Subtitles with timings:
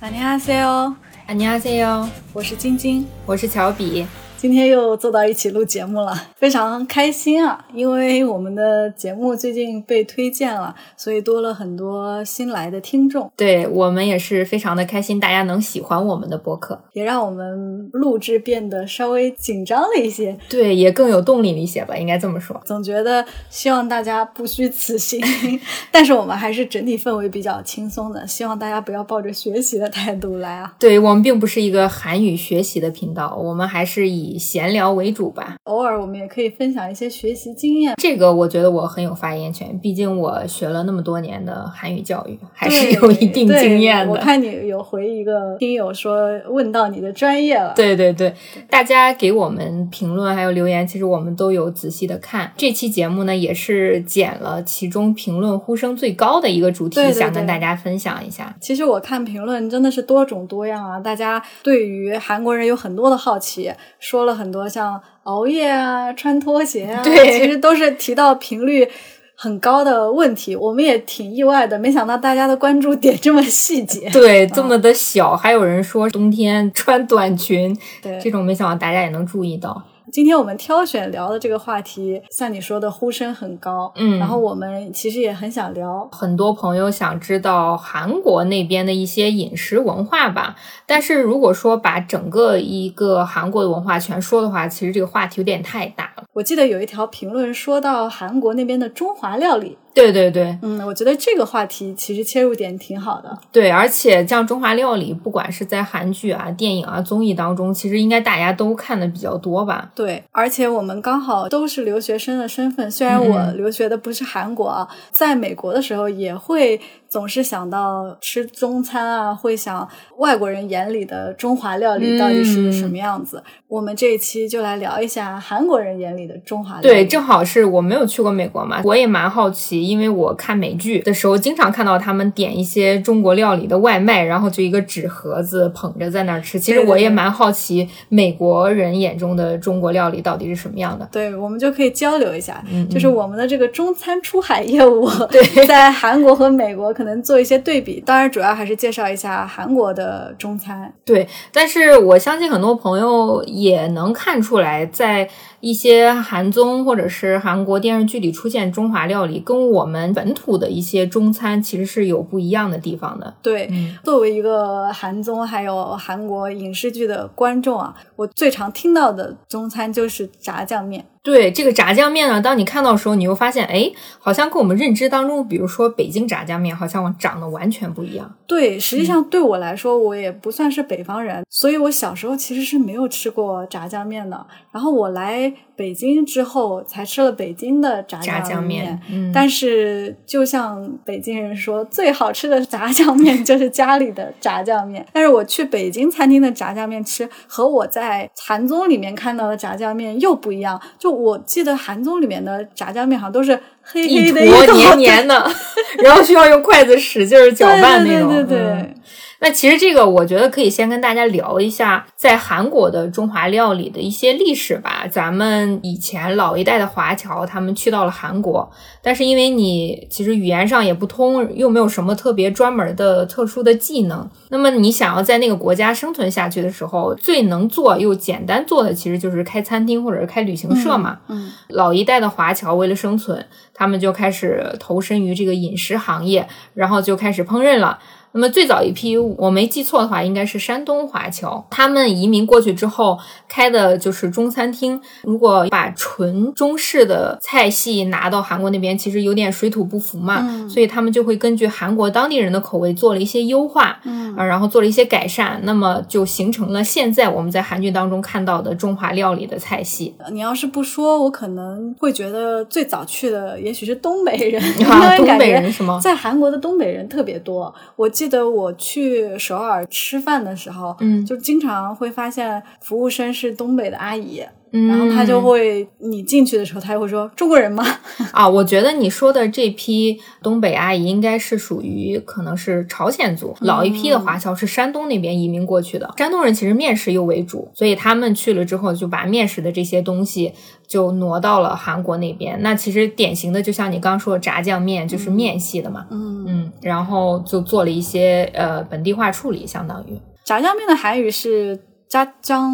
[0.00, 0.96] 안녕하세요，
[1.26, 4.06] 안녕하세요， 我是晶晶，我是乔比。
[4.37, 7.65] 今天又坐到一起录节目了，非常开心啊！
[7.73, 13.31] 因为我们的节目最近被推荐了，所以多了很多新来的听众。
[13.35, 20.37] 对我们也是非常的开心，大家能喜欢我们的播客，也让我们录制变得稍微紧张了一些。
[20.47, 22.61] 对，也更有动力了一些吧，应该这么说。
[22.63, 25.19] 总觉得希望大家不虚此行，
[25.91, 30.75] 但是我们还是整体氛围比较轻松的，希望大家不要抱着学习的态度来啊。
[30.77, 34.26] 对我们并不是一个韩语学习的频道，我们还是以。
[34.27, 37.95] 以闲聊为主吧，偶尔我们也可以分享一些学习经验。
[37.97, 44.11] 这个我觉得我很有发言权，毕竟我学了那么多年的韩语教育，还是有一定经验的。
[44.11, 48.33] 我看你有回一个听友说问到你的专业了，对对对，
[48.69, 52.51] 大家给我们评论还有留言，其实我们都有仔细的看。
[52.57, 58.53] 这期节目呢，也是剪了其中评论呼声最高的一个主题，想跟大家分享一下。
[58.59, 64.16] 其实我看评论真的是多种多样啊，大家对于韩国人有很多的好奇，说。
[64.17, 68.89] 说了很多像熬夜啊、穿拖鞋啊，对，其实都是提到频率
[69.35, 70.55] 很高的问题。
[70.55, 75.35] 我们也挺意外的，没想到大家的关注点这么细节， 对，这么的小。
[75.35, 79.83] 还有人说冬天穿短裙，对，这种没想到大家也能注意到。
[80.09, 90.55] 今天我们挑选聊的这个话题，像你说的呼声很高，嗯，然后我们其实也很想聊，很多朋友想知道韩国那边的一些饮食文化吧。
[90.85, 96.23] 但是如果说把整个一个韩国的文化全说的话，其实这个话题有点太大了。
[96.33, 99.77] 我记得有一条评论说到韩国那边的中华料理。
[99.93, 103.37] 对对对，嗯，我觉得这个话题其实切入点挺好的。
[103.51, 109.89] 对，而且像中华料理，不管是在韩剧啊、电影啊、综艺当中，其实应该大家都看的比较多吧？
[109.95, 116.79] 对，而且我们刚好都是留学生的身份，虽然我留学的不是韩国啊，在美国的时候也会。
[117.09, 123.41] 总是想到吃中餐啊，会想外国人眼里的中华料理到底是什么样子。
[123.67, 126.87] 我们这一期就来聊一下韩国人眼里的中华料理。
[126.87, 136.59] 对，正好是我没有去过美国嘛，我也蛮好奇，因为我看美剧的时候，经常看到他们点一些中国料理的外卖，然后就一个纸盒子捧着在那儿吃。
[136.59, 141.07] 其实我也蛮好奇，美国人眼中的中国料理到底是什么样的。
[141.11, 146.93] 对，我们就可以交流一下，嗯，就是我们的这个中餐出海业务， 对，在韩国和美国。
[146.97, 150.91] 可能做一些对比，当然主要还是介绍一下韩国的中餐。
[151.05, 163.31] 对，但是我相信很多朋友也能看出来，在一些韩综或者是韩国电视剧里出现中华料理，跟我们本土的一些中餐其实是有不一样的地方的。
[163.43, 163.69] 对，
[164.03, 171.05] 作为一个韩综还有韩国影视剧的观众啊，我最常听到的中餐就是炸酱面。
[171.27, 178.33] 对这个炸酱面呢，当你看到的时候，你又发现，哎，好像跟我们认知当中，比如说北京炸酱面，好像长得完全不一样。
[178.47, 184.47] 对，实际上对我来说，我也不算是北方人，所以我小时候其实是没有吃过炸酱面的。
[184.71, 188.99] 然后我来北京之后，才吃了北京的炸酱面。
[189.11, 195.05] 嗯，但是就像北京人说，最好吃的炸酱面 就是家里的炸酱面。
[195.13, 200.81] 但是我去北京餐厅的炸酱面吃，和我在韩综里面看到的炸酱面又不一样。
[200.97, 204.41] 就我记得韩综里面的炸酱面好像都是黑黑的、
[204.73, 205.49] 黏黏的，
[206.03, 208.29] 然后需要用筷子使劲搅拌那种。
[208.33, 208.93] 对对对。
[209.39, 215.05] 那其实这个，我觉得可以先跟大家聊一下，在韩国的中华料理的一些历史吧。
[215.11, 218.67] 咱们以前老一代的华侨，他们去到了韩国，
[219.01, 231.19] 但是因为你其实语言上也不通，又没有什么特别专门的特殊的技能，那么你想要在那个国家生存下去的时候，最能做又简单做的，其实就是开餐厅或者是开旅行社嘛。
[231.27, 237.99] 嗯，老一代的华侨为了生存，他们就开始投身于这个饮食行业，然后就开始烹饪了。
[238.37, 241.65] 那么最早一批，我没记错的话，应该是山东华侨。
[241.71, 243.17] 他们移民过去之后
[243.49, 245.01] 开的就是中餐厅。
[245.23, 250.67] 如果把纯中式的菜系拿到韩国那边，其实有点水土不服嘛。
[250.69, 255.59] 所以他们就会根据韩国当地人的口味做了一些优化，嗯，然后做了一些改善。
[255.63, 260.13] 那么就形成了现在我们在韩剧当中看到的中华料理的菜系。
[260.31, 264.61] 你要是不说，我可能会觉得最早去的也许是东北人，
[265.17, 265.99] 东北人是吗？
[265.99, 267.73] 在韩国的东北人特别多。
[267.95, 268.26] 我记。
[268.27, 274.43] 记得我去首尔吃饭的时候，嗯，就经常会发现服务生是东北的阿姨。
[274.71, 277.83] 然后他就嗯会你进去的时候，他就会说中国人吗？
[278.33, 286.13] 啊，我觉得你说的这批东北阿姨应该是属于可能是朝鲜族，老一批的华侨是山东那边移民过去的。
[286.17, 290.53] 山东人其实面食又为主，所以他们去了之后就把面食的这些东西
[290.87, 292.61] 就挪到了韩国那边。
[292.61, 300.19] 那其实典型的就像你刚刚说的炸酱面，就是面系的嘛，嗯，嗯，然后就做了一些呃本地化处理，相当于。
[300.43, 301.77] 炸酱面的韩语是
[302.09, 302.71] 炸酱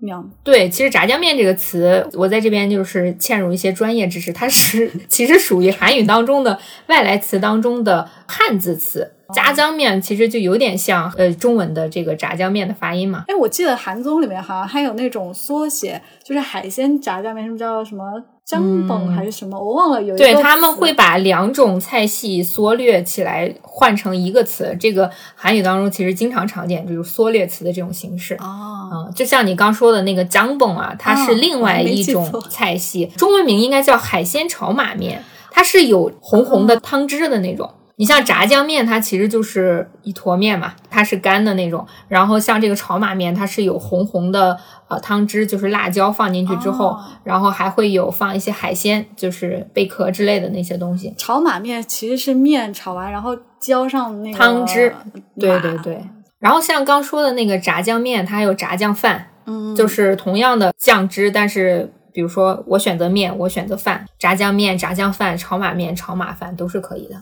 [0.00, 0.16] 面。
[0.44, 6.58] 对，其实炸酱面这个词，我在这边就是嵌入一些专业知识，它是 其实属于韩语当中的
[6.88, 9.12] 外来词当中的汉字词。
[9.34, 13.24] 炸酱面其实就有点像呃中文的这个炸酱面的发音嘛。
[13.26, 18.04] 哎，我记得韩综里面好像还有那种缩写，就是海鲜炸酱面，什么叫什么
[18.46, 20.00] 姜本还是什么，我忘了。
[20.00, 24.76] 有一个对，他们会把两种菜系缩略起来，换成一个词。
[24.78, 28.34] 这个韩语当中其实经常常见，就是缩略词的这种形式。
[28.36, 37.68] 哦，嗯，就像你刚说的那个姜本啊，它是啊另外一种菜系，中文名应该叫海鲜炒马面，它是有红红的汤汁的那种。
[37.98, 41.86] 你像炸酱面，它其实就是一坨面嘛，它是干的那种。
[42.08, 44.58] 然后像这个炒马面，它是有红红的
[44.88, 51.14] 呃汤汁，就是辣椒放进去之后，哦然后还会有放一些海鲜，就是贝壳之类的那些东西。
[51.16, 54.94] 炒马面其实是面炒完，然后浇上那个汤汁
[55.40, 55.98] 对对对。
[56.38, 67.16] 然后像刚说的那个炸酱面，它还有炸酱饭，嗯，就是同样的酱汁，但是比如说我选择面，我选择饭，炸酱面、炸酱饭、炒马面、炒马饭都是可以的。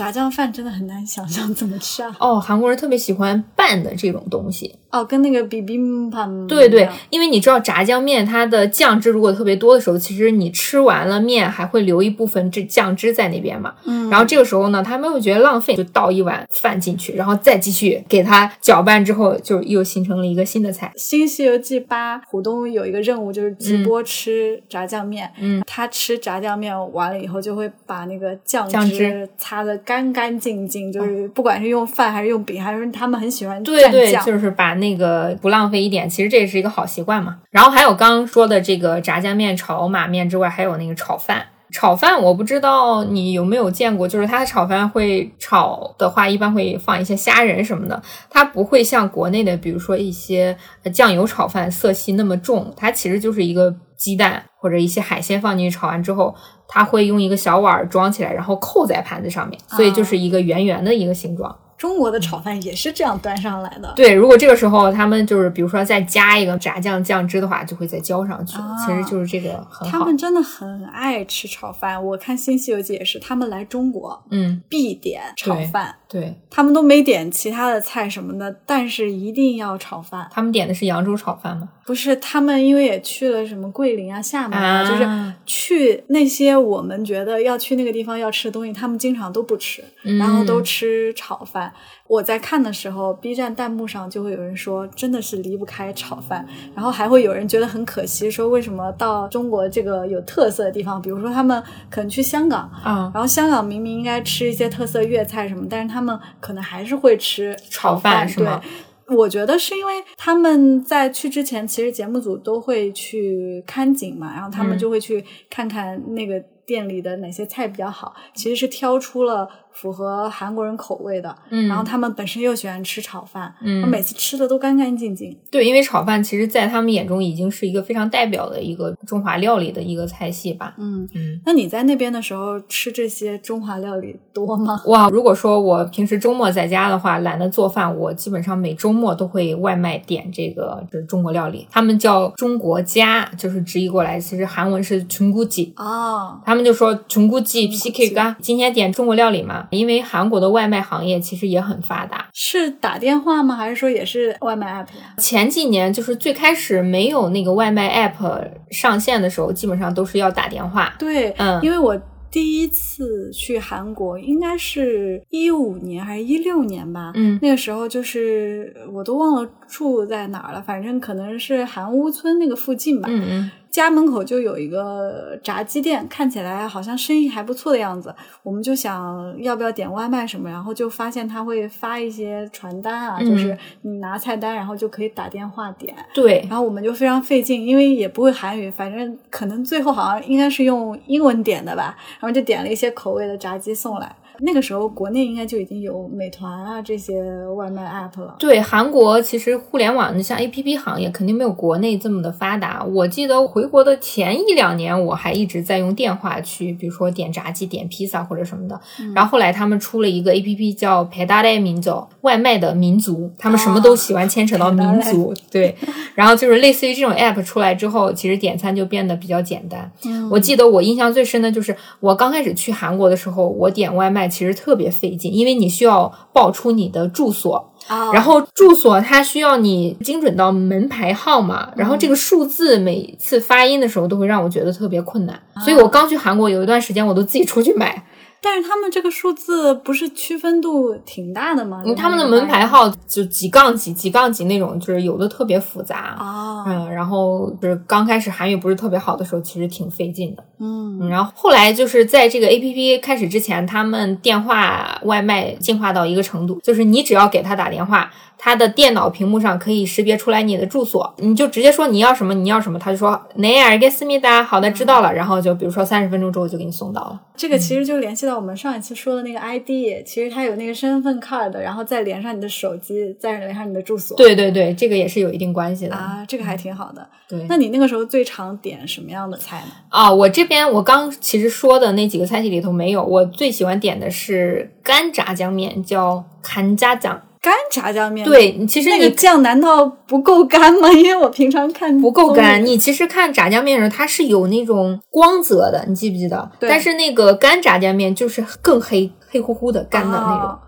[0.00, 2.16] 炸酱饭真的很难想象怎么吃啊。
[2.18, 4.76] 哦，韩国人特别喜欢拌的这种东西。
[4.90, 5.78] 哦，跟那个比比
[6.10, 13.74] 盘对对，因为你知道炸酱面它的酱汁如果特别多的时候，其实你吃完了面还会留一部分这酱汁在那边嘛。
[13.84, 20.92] 嗯，然后这个时候呢，他们又觉得浪费，就倒一碗饭进去，然后再继续给它搅拌之后，就又形成了一个新的菜。
[21.00, 25.30] 《新西游记八》，虎东有一个任务就是直播吃炸酱面。
[25.38, 34.26] 嗯，他吃炸酱面完了以后，就会把那个酱酱汁擦的干干净净，就是不管是用饭还是用饼，还是他们很喜欢对对，蘸酱。
[34.26, 37.38] 就是把那个不浪费一点，其实这也是一个好习惯嘛。
[37.50, 41.46] 然后还有刚刚说的这个炸酱面、炒马面之外，还有那个炒饭。
[41.72, 56.34] 炒饭我不知道你有没有见过，就是它的炒饭会炒的话，一般会放一些虾仁什么的，它不会像国内的，比如说一些呃酱油炒饭色系那么重，它其实就是一个鸡蛋或者一些海鲜放进去炒完之后，
[56.66, 61.56] 它会用一个小碗儿装起来，然后扣在盘子上面，所以就是一个圆圆的一个形状。
[61.80, 63.90] 中国的炒饭也是这样端上来的。
[63.96, 68.58] 对，如果这个时候他们就是比如说再加一个炸酱酱汁的话，就会再浇上去。
[68.58, 69.98] 啊其实就是这个很好。
[69.98, 80.28] 他们真的很爱吃炒饭，我看《新西游记》也是，他们来中国嗯，必点炒饭，对他们都没点其他的菜什么的，但是一定要炒饭。
[80.30, 81.66] 他们点的是扬州炒饭吗？
[81.86, 89.82] 不是他们，因为也去了什么桂林啊、厦门啊，啊就是去那些我们觉得要去那个地方要吃的东西，他们经常都不吃，
[90.18, 91.69] 然后都吃炒饭。
[92.06, 108.60] 我在看的时候，B 站弹幕上就会有人说，真的是离不开炒饭，然后还会有人觉得很可惜，说为什么到中国这个有特色的地方，比如说他们可能去香港，啊，然后香港明明应该吃一些特色粤菜什么，但是他们可能还是会吃炒饭，饭是吗。
[108.62, 109.16] 对？
[109.16, 114.78] 我觉得是因为他们在去之前，其实节目组都会去看景嘛，然后他们嗯。
[114.78, 125.36] 就会去看看那个店里的哪些菜比较好，其实是挑出了符合韩国人口味的，嗯，然后他们本身又喜欢吃炒饭，嗯，每次吃的都干干净净。
[125.50, 130.74] 对，因为炒饭其实在他们眼中已经是一个非常代表的一个中华料理的一个菜系吧。
[130.78, 134.82] 嗯嗯，那你在那边的时候吃这些中华料理多吗？
[134.86, 149.59] 哇，如果说我平时周末在家的话，懒得做饭，我基本上每周末都会外卖点这个就是中国料理，他们叫中国家，就是直译过来，其实韩文是群估计哦，他们就说群估计 PK 干，今天点中国料理嘛。
[149.70, 152.28] 因为韩国的外卖行业其实也很发达。
[152.32, 153.54] 是打电话吗？
[153.56, 155.14] 还是说也是外卖 app 呀？
[155.18, 160.94] 前几年就是最开始没有那个外卖 app 上线的时候，基本上都是要打电话。
[160.98, 162.00] 对，嗯因为我
[162.30, 173.08] 第一次去韩国应该是一五年还是一六年吧，嗯那个时候就是我都忘了住在哪儿了，反正可能是韩屋村那个附近吧。
[173.10, 178.12] 嗯嗯，家门口就有一个炸鸡店，看起来好像生意还不错的样子。
[178.42, 185.94] 我们就想要不要点外卖什么，然后就发现他会发一些传单啊，嗯就是你拿菜单，然后就可以打电话点。
[186.12, 194.16] 对，然后我们就非常费劲，因为也不会韩语，反正可能最后好像应该是用英文点的吧，然后就点了一些口味的炸鸡送来。
[194.42, 197.22] 那个时候国内应该就已经有美团啊这些
[197.56, 198.36] 外卖 app 了。
[198.38, 202.84] 对，韩国其实互联网的像 A P P 行业肯定没有国内这么的发达。
[202.84, 208.80] 我记得回国的前一两年，我还一直在用电话去，比如说点炸鸡、点披萨或者什么的。
[209.14, 215.34] 然后后来他们出了一个 A P P 叫陪大代民族外卖的民族，他们什么都喜欢牵扯到民族。
[215.50, 215.74] 对，
[216.14, 219.90] 然后就是类似于这种 app 出来之后，其实点餐就变得比较简单。
[220.30, 227.72] 我记得我印象最深的就是我刚开始去韩国的时候，我点外卖其实特别费劲，因为你需要报出你的住所，
[228.14, 238.02] 然后住所它需要你精准到门牌号嘛，然后这个数字每次发音的时候都会让我觉得特别困难，所以我刚去韩国有一段时间我都自己出去买。
[238.42, 241.82] 但是他们这个数字不是区分度挺大的吗？
[241.96, 246.64] 他们的门牌号就几杠几几杠几那种，就是有的特别复杂啊。
[246.66, 250.44] 嗯，然后就是刚开始韩语不是特别好的时候，其实挺费劲的。
[250.58, 258.10] 嗯，然后后来就是在这个 A P P 开始之前，他们电话外卖进化到一个程度，就是你只要给他打电话。
[258.42, 267.20] 他的电脑屏幕上可以识别出来你的住所，你就直接说你要什么，你要什么，他就说哪尔给思密达，好的，知道了，然后就比如说三十分钟之后就给你送到了。
[267.36, 269.68] 这个其实就联系到我们上一期说的那个 ID，
[270.06, 274.16] 其实它有那个身份 card，然后再连上你的手机，再连上你的住所。
[274.16, 277.06] 对对对，这个也是有一定关系的啊，这个还挺好的。
[277.28, 279.72] 对，那你那个时候最常点什么样的菜呢？
[279.90, 287.20] 啊，我这边我刚其实说的那几个菜系里头没有，我最喜欢点的是干炸酱面，叫韩家酱。
[287.42, 290.92] 干炸酱面，对，其实那个酱难道不够干吗？
[290.92, 292.62] 因为我平常看不够干。
[292.62, 296.50] 你其实看炸酱面的时候，它是有那种光泽的，你记不记得？
[296.60, 300.58] 但是那个干炸酱面就是更黑，黑乎乎的干的那种，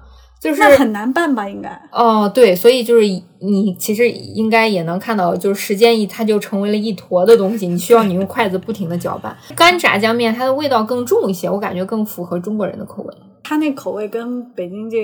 [0.41, 1.47] 就是很难拌吧？
[1.47, 3.03] 应该哦，对，所以就是
[3.41, 9.37] 你其实应该也能看到，就是时间一它就成为了一坨的东西，你需要你用筷子不停的搅拌。
[9.55, 13.15] 干炸酱面它的味道更重一些，我感觉更符合中国人的口味。
[13.43, 14.99] 它那口味跟北京这。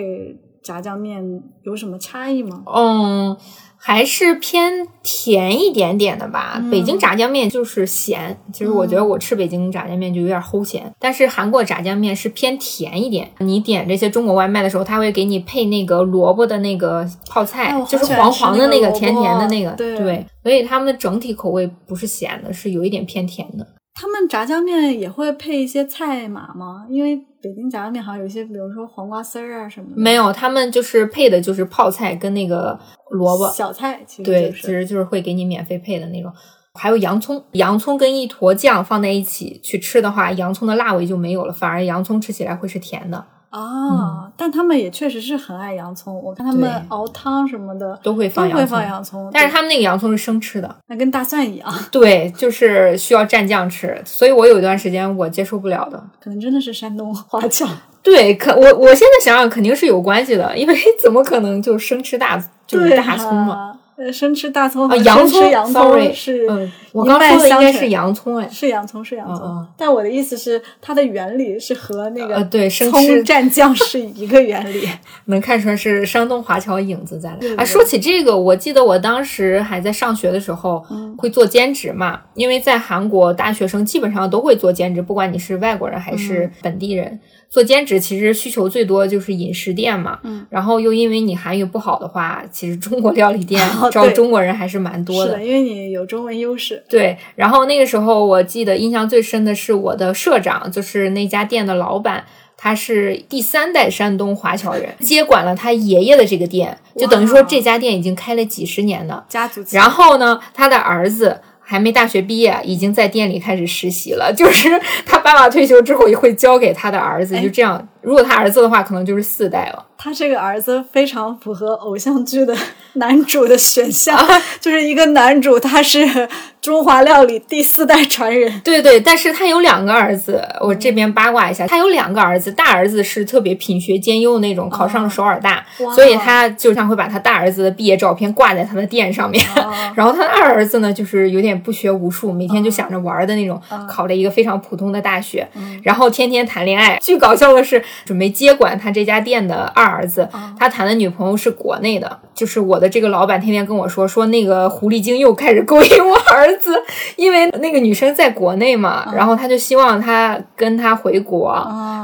[0.63, 2.63] 炸酱面有什么差异吗？
[2.67, 3.37] 嗯，
[3.77, 6.63] 还是偏甜一点点的吧。
[6.71, 10.93] 北京炸酱面就是咸，其实我觉得我吃北京炸酱面就有点齁咸。
[10.99, 13.31] 但是韩国炸酱面是偏甜一点。
[13.39, 19.71] 你点这些中国外卖的时候，他会给你配那个萝卜的那个泡菜，就是黄黄的那个甜甜的那个。
[19.73, 23.67] 对，所以他们的整体口味不是咸的，是有一点偏甜的。
[24.01, 26.87] 他们炸酱面也会配一些菜码吗？
[26.89, 30.01] 因为北京炸酱面好像有一些，比如说黄瓜丝儿啊什么的。
[30.01, 32.79] 没有，他们就是配的就是泡菜跟那个
[33.11, 36.33] 萝卜小菜，其实对，其实就是会给你免费配的那种。
[36.75, 43.27] 还有洋葱，洋葱跟一坨酱放在一起去吃的话，洋葱的辣味就没有了，反而洋葱吃起来会是甜的。
[43.51, 51.73] 啊，但他们也确实是很爱洋葱，我看他们熬汤什么的都会放洋葱，但是他们那个洋葱是生吃的，那跟大蒜一样。
[51.91, 57.67] 对，就是需要蘸酱吃，所以我有一段时间我接受不了的，可能真的是山东华侨。
[58.03, 63.78] 对，可我我现在想想肯定是有关系的，因为 怎么可能就生吃大就是大葱嘛？
[63.99, 74.89] 呃，生吃大葱啊，洋葱洋葱是，嗯，我刚说的应该是洋葱哎，是洋葱是洋葱，但我的意思是它的原理是和那个对生葱蘸酱是一个原理，
[75.27, 77.65] 能看出来是山东华侨影子在的啊。
[77.65, 80.81] 说起这个，我记得我当时还在上学的时候
[81.17, 87.19] 会做兼职嘛，因为在韩国大学生基本上都会做兼职，不管你是外国人还是本地人。
[87.51, 96.85] 做兼职其实需求最多就是饮食店嘛，嗯，然后又因为你韩语不好的话，其实中国料理店 招中国人还是蛮多的，因为你有中文优势。
[96.89, 102.25] 对，然后那个时候我记得印象最深的是我的社长，就是那家店的老板，
[102.57, 109.65] 他是第三代山东华侨人，接管了他爷爷的这个店，就等于说这家店已经开了几十年了，家族。
[109.71, 111.41] 然后呢，他的儿子。
[111.71, 114.33] 还没大学毕业，已经在店里开始实习了。
[114.35, 114.71] 就是
[115.05, 117.87] 他爸爸退休之后，也会交给他的儿子，就这样。
[118.01, 119.85] 如果他儿子的话，可能就是四代了。
[120.01, 122.57] 他这个儿子非常符合偶像剧的
[122.93, 124.17] 男主的选项，
[124.61, 126.29] 就是一个男主，他是
[126.61, 128.61] 中华料理第四代传人。
[128.61, 139.45] 对对，但是他有两个儿子，我这边八卦一下，他有两个儿子，大儿子是特别品学兼优的那种，考上了首尔大，所以他就像会把他大儿子的毕业照片挂在他的店上面。
[139.97, 145.45] 然后他的二儿子呢，就是有点不学无术，每天就想着玩的那种，考了一个非常普通的大学，
[145.83, 146.97] 然后天天谈恋爱。
[147.01, 149.89] 最搞笑的是，准备接管他这家店的二。
[149.89, 152.19] 儿子，他谈的女朋友是国内的。
[152.35, 156.81] 就是我的这个老板天天跟我说，说那个狐狸精又开始勾引我儿子，
[157.17, 161.53] 因为那个女生在国内嘛，然后他就希望他跟他回国，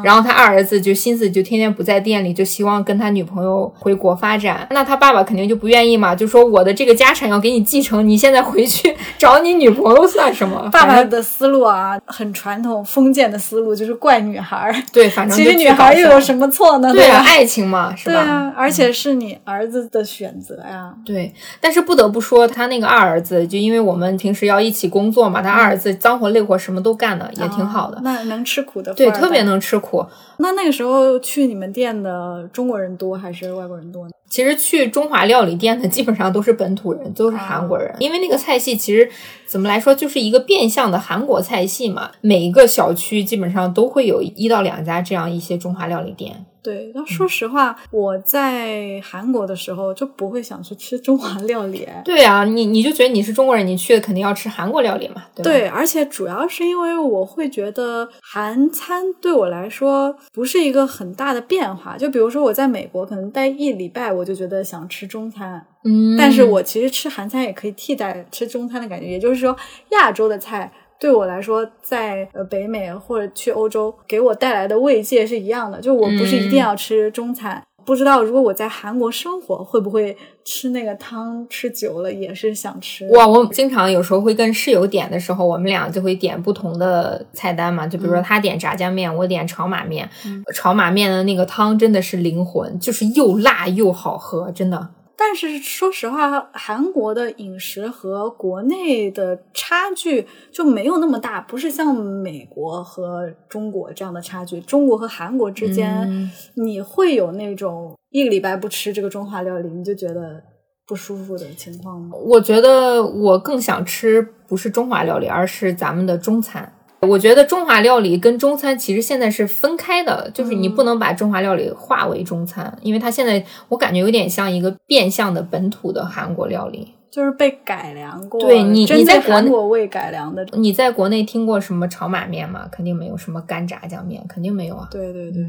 [0.03, 4.67] 然后他二儿子就心思就天天不在店里，就希望跟他女朋友回国发展。
[4.71, 10.69] 那他爸爸肯定就不愿意嘛，就说我的这个家产要给你继承，你现在回去找你女朋友算什么？
[10.73, 14.75] 爸爸的思路啊，很传统封建的思路，就是怪女孩。
[14.93, 16.93] 对，反正其实女孩又有什么错呢？
[16.93, 18.15] 对啊，爱情嘛， 是吧？
[18.15, 20.25] 对啊，而且是你儿子的选。
[20.25, 28.01] 选择呀，对，但是不得不说，他那个二儿子，就因为我们平时要一起工作嘛，他二儿子脏活累活什么都干的，也挺好的。
[28.03, 30.03] 那能吃苦的，对，特别能吃苦。
[30.39, 34.11] 那那个时候去你们店的中国人多还是外国人多呢？
[34.35, 39.09] 其实去中华料理店的基本上都是本土人，都是韩国人，因为那个菜系其实
[39.47, 42.11] 怎么来说，就是一个变相的韩国菜系嘛。
[42.21, 46.45] 每一个小区基本上都会有一到两家这样一些中华料理店。
[46.65, 51.87] 对，那说实话，我在韩国的时候就不会想去吃中华料理。
[52.03, 55.23] 对啊，你你就觉得你是中国人，你去的肯定要吃韩国料理嘛？
[55.37, 61.99] 对，而且主要是因为我会觉得韩餐对我来说不是一个很大的变化。
[61.99, 69.07] 就比如说我在美国可能待一礼拜，我就觉得想吃中餐，嗯，但是我其实吃韩餐也可以替代吃中餐的感觉。
[69.07, 69.55] 也就是说，
[69.91, 70.73] 亚洲的菜。
[71.05, 75.79] 对我来说，在呃北美或者去欧洲，给我带来的慰藉是一样的。
[75.79, 83.07] 就我不是一定要吃中餐，不知道如果我在韩国生活，会不会吃那个汤吃久了也是想吃。
[83.11, 87.87] 哇，我经常有时候会跟室友点的时候，我们俩就会点不同的菜单嘛。
[87.87, 90.09] 就比如说他点炸酱面，我点炒马面。
[90.55, 94.89] 炒马面的那个汤真的是灵魂，就是又辣又好喝，真的。
[95.17, 104.61] 但是说实话，韩国的饮食和国内的差距就没有那么大，不是像美国和中国这样的差距。
[104.61, 110.43] 中国和韩国之间，你会有那种一个礼拜不吃这个中华料理，你就觉得
[110.85, 112.17] 不舒服的情况吗？
[112.17, 116.74] 我觉得我更想吃不是中华料理，而是咱们的中餐。
[117.05, 128.41] 我觉得中华料理跟中餐其实现在是分开的，就是你不能把中华料理划为中餐，因为它现在我感觉有点像一个变相的本土的韩国料理，就是被改良过。
[128.41, 132.67] 对你，你在韩国未改良的，你在国内听过什么炒马面吗？
[132.73, 134.89] 肯定没有什么干炸酱面，肯定没有啊。
[134.91, 135.43] 对对对。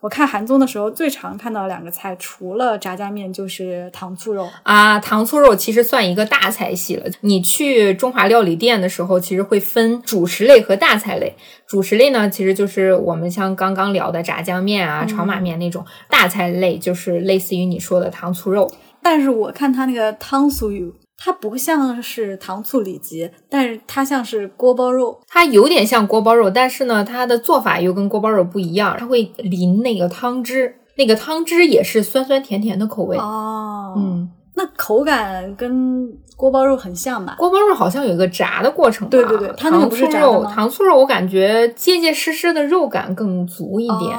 [0.00, 4.98] 我看韩综的时候，最常看到两个菜，除了炸酱面就是糖醋肉啊。
[4.98, 7.06] 糖醋肉其实算一个大菜系了。
[7.20, 11.36] 你去中华料理店的时候，其实会分主食类和大菜类。
[11.66, 18.72] 主食类呢，其实就是我们像刚刚聊的炸酱面啊、炒马面那种；大菜类就是类似于你说的糖醋肉。
[19.02, 20.92] 但是我看他那个汤醋肉。
[21.22, 33.92] 它不像是糖醋里脊，但是它像是锅包肉，它有点像锅包肉，但是呢，它的做法又跟锅包肉不一样，它会淋那个汤汁，那个汤汁也是酸酸甜甜的口味哦。
[33.98, 37.36] 嗯，那口感跟锅包肉很像吧？
[37.38, 44.18] 锅包肉好像有一个炸的过程，对对对，它那个不是炸的糖醋肉我感觉结结实实的肉感更足一点。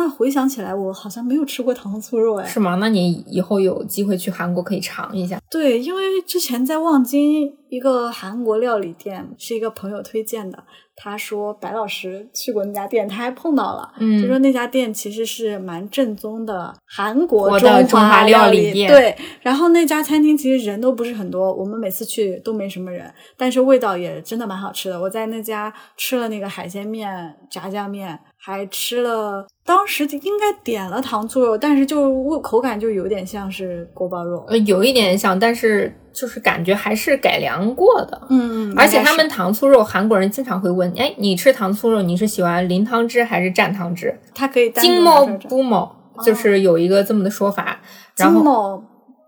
[0.00, 2.76] 那回想起来，我好像没有吃过糖醋肉哎，是吗？
[2.76, 5.38] 那你以后有机会去韩国可以尝一下。
[5.50, 10.64] 对，因为之前在望京一个韩国料理店，是一个朋友推荐的。
[11.02, 18.86] 他说白老师去过那家店，他还碰到了，就说那家店其实是蛮正宗的韩国中华料理店。
[18.86, 25.00] 对，然后那家餐厅其实人都不是很多，我们每次去都没什么人，但是味道也真的蛮好吃的。
[25.00, 35.96] 我在那家吃了那个海鲜面、炸酱面，还吃了，当时应该点了糖醋肉，但是就味口感就有点像是锅包肉，呃，有一点像，但是。
[36.12, 44.18] 就是感觉还是改良过的，嗯，而且他们糖醋肉，韩国人经常会问，哎，你吃糖醋肉，你是喜欢淋汤汁还是蘸汤汁？
[44.34, 47.80] 它可以金毛不毛，就是有一个这么的说法。
[48.14, 48.82] 金毛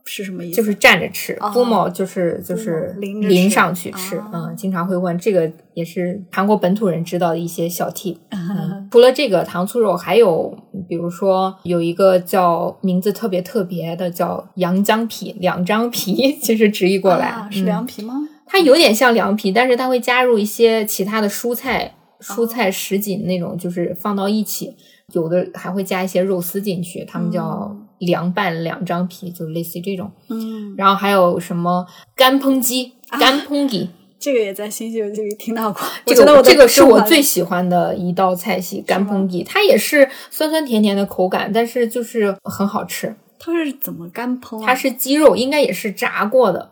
[0.04, 0.56] 是什么意思？
[0.56, 4.20] 就是站着吃，不毛就是就是淋上去吃。
[4.32, 8.16] 嗯，经常会问这个，也是韩国本土人知道的一些小 tip。
[8.90, 10.54] 除了这个糖醋肉，还有
[10.88, 18.14] 比如说有一个叫名字特别特别的叫羊姜皮，两张皮， 其实直译过来是凉皮吗？
[18.46, 24.76] 它有点像凉皮，但是它会加入一些其他的蔬菜，蔬菜什锦那种，就是放到一起，
[25.14, 27.74] 有的还会加一些肉丝进去，他们叫
[28.06, 30.10] 凉拌两张皮，就类似于这种。
[30.28, 33.90] 嗯，然后还有什么干烹鸡、干烹鸡。
[34.18, 35.82] 这个也在《新西游记》里听到过。
[36.06, 43.16] 这个这个是我最喜欢的一道菜系，干烹鸡，它也是酸酸甜甜的口感，但是就是很好吃。
[43.40, 44.64] 它是怎么干烹？
[44.64, 46.70] 它是鸡肉，应该也是炸过的。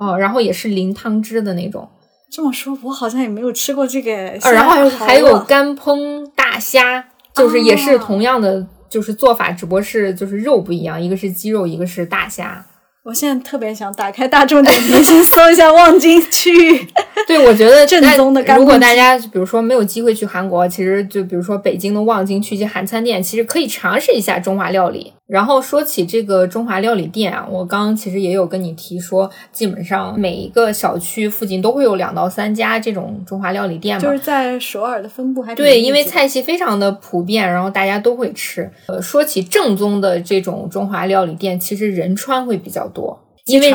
[0.00, 1.88] 哦，然后也是淋汤汁的那种。
[2.30, 4.12] 这么说，我好像也没有吃过这个。
[4.52, 8.64] 然后还有干烹大虾，就是也是同样的。
[8.94, 12.64] 就是做法，只不过是就是肉不一样，一个是鸡肉，一个是大虾。
[13.02, 16.86] 我现在特别想打开大众点评，先搜一下望京区域。
[17.26, 25.12] 对，我觉得正宗的干如果大家比如说没有机会去韩国，其实就比如说北京的望京区及韩餐店，其实可以尝试一下中华料理。
[25.26, 34.02] 然后说起这个中华料理店啊，我刚刚其实也有跟你提说，基本上每一个小区附近都会有两到三家这种中华料理店嘛。
[34.02, 38.70] 就是在首尔的分布还对，因为菜系非常的普遍，然后大家都会吃。
[38.86, 43.18] 呃，说起正宗的这种中华料理店，其实仁川会比较多。
[43.46, 43.74] 因为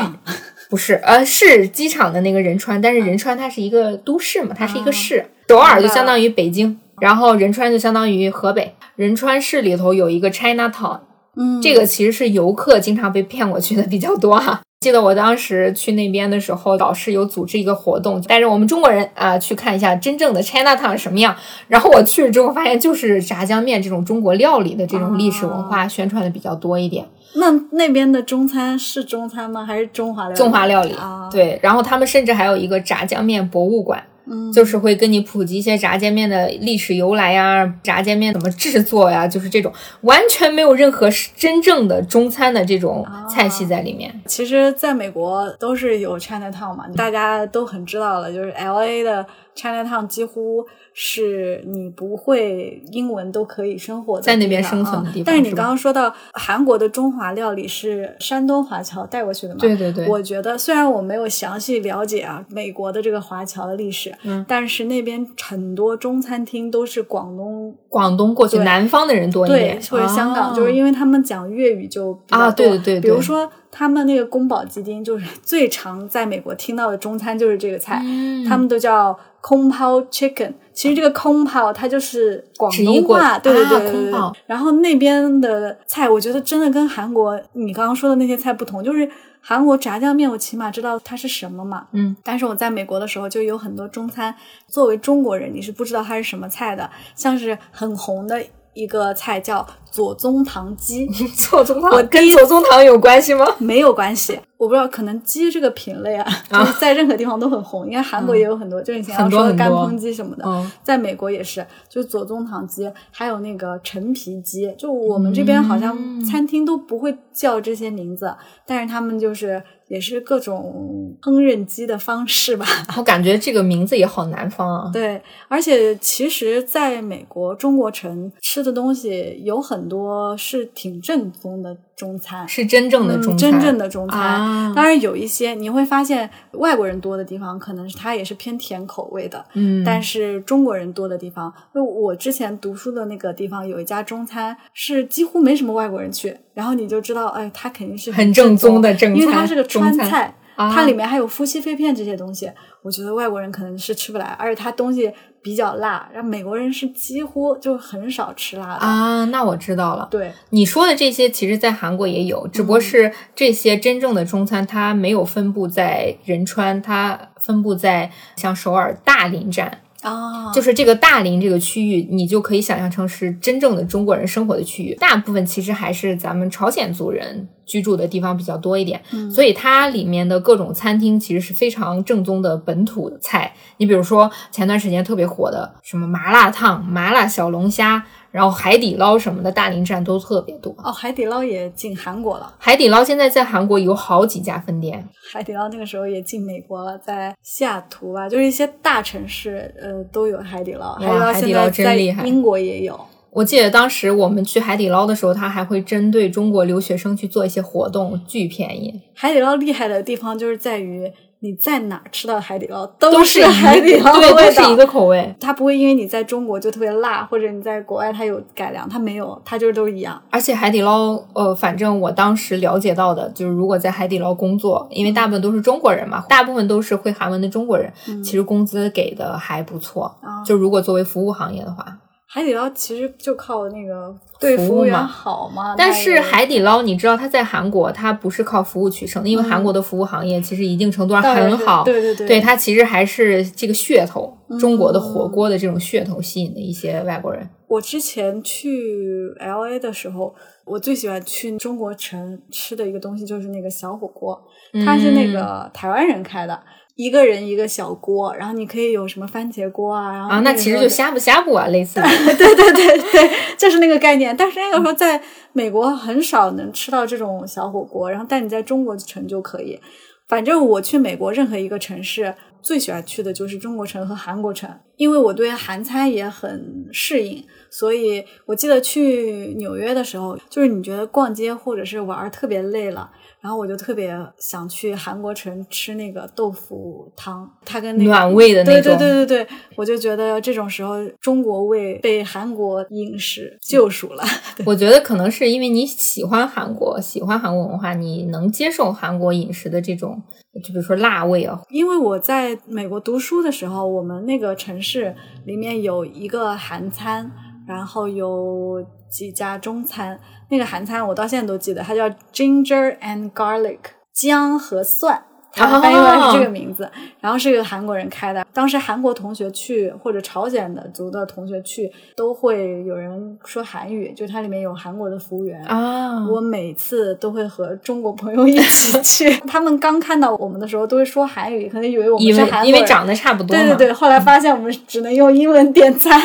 [0.68, 8.74] 不是，呃，是机场的那个仁川，但是仁川它是一个都市嘛，它是一个市，首尔就相当于北京，然后仁川就相当于河北。
[8.96, 10.98] 仁川市里头有一个 China Town，
[11.36, 14.60] 嗯，这个其实是游客经常被骗过去的比较多哈。
[14.80, 21.36] 记得我当时去那边的时候，导师有组织一个活动，带着我们中国人啊去看一下真正的 China Town 什么样。
[21.68, 27.06] 然后我去了之后，发现就是炸酱面这种中国料理的这种历史文化宣传的比较多一点。
[27.34, 29.64] 那那边的中餐是中餐吗？
[29.66, 30.36] 还是中华料理？
[30.38, 31.60] 中华料理啊，对。
[31.62, 44.20] 然后他们甚至还有一个炸酱面博物馆，嗯，就是会跟你普及一些炸酱面的历史由来呀，炸酱面怎么制作呀，就是这种完全没有任何真正的中餐的这种菜系在里面。
[44.26, 50.66] 其实，在美国都是有 China Town 嘛，大家都很知道了，就是 L A 的 China Town 几乎。
[51.02, 55.24] 是你不会英文都可以生活在那边生存的地方。
[55.24, 59.60] 但是你刚刚说到韩国的中华料理是山东华侨带过去的嘛？
[59.60, 60.06] 对对对。
[60.06, 73.00] 我觉得虽然我没有详细了解啊美国的这个华侨的历史，嗯，但是那边很多中餐厅都是广东广东过去南方的人多一点，对或者香港，就是因为他们讲粤语就啊，对对对。
[73.00, 78.02] 比如说他们那个宫保鸡丁，就是最常在美国听到的中餐就是这个菜，
[78.48, 79.18] 他们都叫。
[79.42, 84.20] 空泡 chicken，其实这个空泡它就是广东话，对对对对对。
[84.44, 91.86] 然后那边的菜，我觉得真的跟韩国你刚刚说的那些菜不同，就是韩国炸酱面，我起码知道它是什么嘛。
[91.92, 92.14] 嗯。
[92.22, 94.34] 但是我在美国的时候，就有很多中餐，
[94.66, 101.06] 作为中国人，你是不知道它是什么菜的，像是很红的一个菜叫左宗棠鸡。
[101.34, 103.46] 左宗棠，我跟左宗棠有关系吗？
[103.58, 104.38] 没有关系。
[104.56, 107.88] 我不知道，可能鸡这个品类啊，就是在任何地方都很红。
[107.88, 110.44] 因为韩国也有很多，就你前要说的干烹鸡什么的，
[110.82, 114.70] 在美国也是，就左宗棠鸡，还有那个陈皮鸡。
[114.76, 118.34] 就我们这边好像餐厅都不会叫这些名字，
[118.66, 122.64] 但是他们就是也是各种烹饪机的方式吧。
[122.96, 124.90] 我感觉这个名字也好南方啊。
[124.92, 131.76] 对，而且其实在美国中国城吃的东西有很多是挺正宗的。
[132.00, 134.72] 中餐是真正的中餐，真正的中餐。
[134.74, 139.44] 当然有一些你会发现，外国人多的地方，可能是它也是偏甜口味的。
[139.52, 152.50] 嗯，但是中国人多的地方，就我之前读书的那个地方，有一家中餐是几乎没什么外国人去，然后你就知道，哎，它肯定是很正宗的正餐，因为它是个川菜，它里面还有夫妻肺片这些东西。
[152.82, 159.24] 我觉得外国人可能是吃不来，而且它东西比较辣，然后美国人是几乎就很少吃辣的啊。
[159.26, 169.80] 那我知道了，对你说的这些，其实在韩国也有，只不过是这些真正的中餐，它没有分布在仁川，它分布在像首尔大林站。
[170.02, 174.94] 啊，就是这个大林这个区域，你就可以想象成是真正的中国人生活的区域。
[174.94, 179.00] 大部分其实还是咱们朝鲜族人居住的地方比较多一点，
[179.32, 183.54] 所以它里面的各种餐厅其实是非常正宗的本土菜。
[183.76, 188.04] 你比如说前段时间特别火的什么麻辣烫、麻辣小龙虾。
[188.32, 190.92] 然后海底捞什么的，大林站都特别多哦。
[190.92, 192.54] 海底捞也进韩国了。
[192.58, 195.04] 海底捞现在在韩国有好几家分店。
[195.32, 200.94] 海底捞那个时候也进美国了，在西雅图吧，就是一些大城市，呃，都有海底捞。
[200.94, 202.24] 海底捞真厉害。
[202.24, 203.00] 英国也有。
[203.32, 209.00] 我记得当时我们去海底捞的时候，他还会针对中国留学生去做一些活动，巨便宜。
[209.14, 211.12] 海底捞厉害的地方就是在于。
[211.42, 215.34] 你在哪儿吃到海底捞都是海底捞的味道，都是一个口味。
[215.40, 220.20] 它不会因为你在中国就特别辣，或者你在国外它有改良，它没有，它就是都一样。
[220.28, 227.90] 而且海底捞，呃，反正我当时了解到的，就是如果在海底捞工作，因为大部分都是中国人嘛，大部分都是会韩文的中国人，
[228.22, 230.14] 其实工资给的还不错。
[230.44, 231.86] 就如果作为服务行业的话。
[232.32, 247.50] 海底捞其实就靠那个对服务员好嘛，但是海底捞你知道它在韩国，它不是靠服务取胜的，因为韩国的服务行业其实一定程度上很好，对对对，对它其实还是这个噱头，中国的火锅的这种噱头吸引的一些外国人。
[247.66, 250.32] 我之前去 L A 的时候。
[250.70, 254.40] 我最喜欢去中国城吃的一个东西就是那个小火锅，
[254.84, 256.58] 它是那个台湾人开的。
[256.96, 261.98] 一个人一个小锅，然后你可以有什么番茄锅啊，然后啊，那其实就呷哺呷哺啊，类似。
[262.36, 264.36] 对对对对，就是那个概念。
[264.36, 265.18] 但是那个时候在
[265.54, 269.80] 美国很少能吃到这种小火锅，然后但你在中国城就可以。
[270.28, 277.44] 反正我去美国任何一个城市，最喜欢去的就是中国城和韩国城，因为我对韩餐也很适应。
[277.70, 283.10] 所以我记得去纽约的时候，就是你觉得逛街或者是玩特别累了。
[283.40, 288.96] 然后我就特别想去韩国城吃那个豆腐汤，它跟那个暖胃的那种。
[288.96, 294.22] 对对对对对，我就觉得这种时候中国胃被韩国饮食救赎了。
[294.66, 300.22] 我觉得可能是因为你喜欢韩国，喜欢韩国文化，你能接受韩国饮食的这种，
[300.62, 301.58] 就比如说辣味啊。
[301.70, 305.14] 因为我在美国读书的时候，我们那个城市
[305.46, 307.30] 里面有一个韩餐，
[307.70, 310.18] 然后有几家中餐。
[310.48, 313.78] 那个韩餐我到现在都记得，它叫 Ginger and Garlic，
[314.12, 316.90] 姜和蒜，它翻译过来是这个名字。
[317.20, 326.26] 然后是一个韩国人开的，当时韩国同学去或者朝鲜的族的同学去，都会有人说韩语，就它里面有韩国的服务员啊。
[326.28, 333.56] 我每次都会和中国朋友一起 去，他们刚看到我们的时候都会说韩语，可能以为我们是韩国人，因为长得差不多。
[333.56, 336.20] 对对对，后来发现我们只能用英文点餐。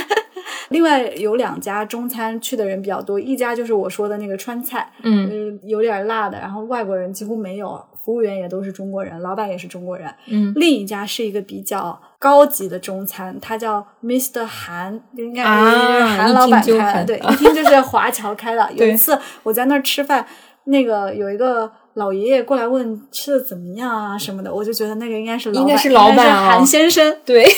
[0.69, 10.13] 另外有两家中餐去的人比较多，一家就是我说的那个川菜，嗯，有点辣的，然后外国人几乎没有，服务员也都是中国人，老板也是中国人。
[10.27, 14.45] 嗯，另一家是一个比较高级的中餐，它叫 Mr.
[14.45, 18.69] 韩，应该是韩老板开的，对， 一听就是华侨开的。
[18.73, 20.25] 有一次我在那儿吃饭，
[20.65, 27.45] 那个有一个老爷爷过来问吃的怎么样啊什么的，我就觉得那个应该是老板应该是老板韩先生，对。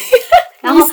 [0.68, 0.88] 然后